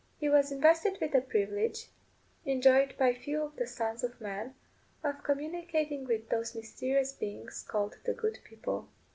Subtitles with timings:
[0.17, 1.91] He was invested with the privilege,
[2.43, 4.55] enjoyed by few of the sons of men,
[5.03, 8.89] of communicating with those mysterious beings called "the good people."